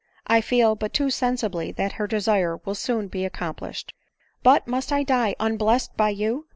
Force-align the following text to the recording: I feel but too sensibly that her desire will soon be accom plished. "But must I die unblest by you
I 0.25 0.41
feel 0.41 0.73
but 0.73 0.95
too 0.95 1.11
sensibly 1.11 1.71
that 1.73 1.91
her 1.91 2.07
desire 2.07 2.57
will 2.65 2.73
soon 2.73 3.07
be 3.07 3.19
accom 3.21 3.55
plished. 3.55 3.91
"But 4.41 4.67
must 4.67 4.91
I 4.91 5.03
die 5.03 5.35
unblest 5.39 5.95
by 5.95 6.09
you 6.09 6.47